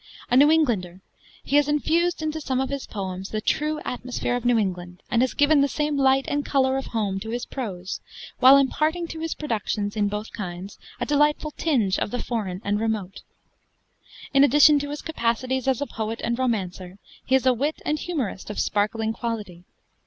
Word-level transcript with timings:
A 0.31 0.35
New 0.35 0.49
Englander, 0.49 0.99
he 1.43 1.57
has 1.57 1.67
infused 1.67 2.23
into 2.23 2.41
some 2.41 2.59
of 2.59 2.69
his 2.71 2.87
poems 2.87 3.29
the 3.29 3.39
true 3.39 3.79
atmosphere 3.85 4.35
of 4.35 4.45
New 4.45 4.57
England, 4.57 5.03
and 5.11 5.21
has 5.21 5.35
given 5.35 5.61
the 5.61 5.67
same 5.67 5.95
light 5.95 6.25
and 6.27 6.43
color 6.43 6.75
of 6.75 6.87
home 6.87 7.19
to 7.19 7.29
his 7.29 7.45
prose, 7.45 8.01
while 8.39 8.57
imparting 8.57 9.05
to 9.09 9.19
his 9.19 9.35
productions 9.35 9.95
in 9.95 10.07
both 10.07 10.31
kinds 10.33 10.79
a 10.99 11.05
delightful 11.05 11.51
tinge 11.51 11.99
of 11.99 12.09
the 12.09 12.17
foreign 12.17 12.61
and 12.65 12.79
remote. 12.79 13.21
In 14.33 14.43
addition 14.43 14.79
to 14.79 14.89
his 14.89 15.03
capacities 15.03 15.67
as 15.67 15.81
a 15.81 15.85
poet 15.85 16.19
and 16.23 16.39
a 16.39 16.41
romancer, 16.41 16.97
he 17.23 17.35
is 17.35 17.45
a 17.45 17.53
wit 17.53 17.79
and 17.85 17.99
humorist 17.99 18.49
of 18.49 18.59
sparkling 18.59 19.13
quality. 19.13 19.65